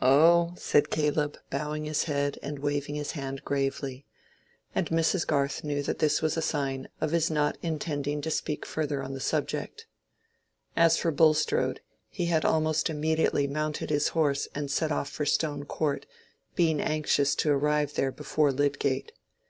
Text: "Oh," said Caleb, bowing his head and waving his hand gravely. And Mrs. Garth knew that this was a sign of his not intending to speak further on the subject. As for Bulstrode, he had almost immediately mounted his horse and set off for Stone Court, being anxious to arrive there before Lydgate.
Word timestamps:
"Oh," 0.00 0.54
said 0.56 0.88
Caleb, 0.88 1.36
bowing 1.50 1.84
his 1.84 2.04
head 2.04 2.38
and 2.42 2.60
waving 2.60 2.94
his 2.94 3.10
hand 3.10 3.44
gravely. 3.44 4.06
And 4.74 4.88
Mrs. 4.88 5.26
Garth 5.26 5.64
knew 5.64 5.82
that 5.82 5.98
this 5.98 6.22
was 6.22 6.34
a 6.34 6.40
sign 6.40 6.88
of 6.98 7.10
his 7.10 7.30
not 7.30 7.58
intending 7.60 8.22
to 8.22 8.30
speak 8.30 8.64
further 8.64 9.02
on 9.02 9.12
the 9.12 9.20
subject. 9.20 9.86
As 10.76 10.96
for 10.96 11.10
Bulstrode, 11.12 11.82
he 12.08 12.24
had 12.24 12.46
almost 12.46 12.88
immediately 12.88 13.46
mounted 13.46 13.90
his 13.90 14.08
horse 14.16 14.48
and 14.54 14.70
set 14.70 14.90
off 14.90 15.10
for 15.10 15.26
Stone 15.26 15.66
Court, 15.66 16.06
being 16.54 16.80
anxious 16.80 17.34
to 17.34 17.50
arrive 17.50 17.96
there 17.96 18.10
before 18.12 18.52
Lydgate. 18.52 19.12